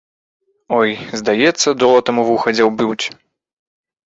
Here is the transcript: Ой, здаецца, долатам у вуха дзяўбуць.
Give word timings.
Ой, 0.77 0.89
здаецца, 1.21 1.75
долатам 1.83 2.15
у 2.23 2.25
вуха 2.31 2.49
дзяўбуць. 2.57 3.05